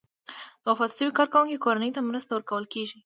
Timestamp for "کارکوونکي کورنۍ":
1.19-1.89